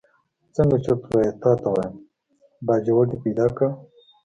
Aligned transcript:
څنګه 0.55 0.77
چرت 0.83 1.01
وهې 1.09 1.29
تا 1.41 1.51
ته 1.61 1.69
وایم، 1.73 1.95
باجوړ 2.67 3.03
دې 3.09 3.17
پیدا 3.25 3.47
کړ. 3.55 3.69